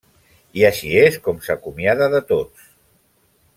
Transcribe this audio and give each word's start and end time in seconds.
I 0.61 0.63
així 0.69 0.89
és 1.01 1.19
com 1.27 1.45
s'acomiada 1.49 2.09
de 2.17 2.25
tots. 2.33 2.67